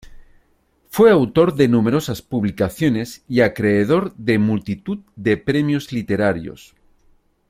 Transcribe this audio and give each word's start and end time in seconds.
Fue 0.89 1.11
autor 1.11 1.53
de 1.53 1.67
numerosas 1.67 2.23
publicaciones 2.23 3.23
y 3.29 3.41
acreedor 3.41 4.15
de 4.15 4.39
multitud 4.39 4.97
de 5.15 5.37
premios 5.37 5.91
literarios. 5.91 6.73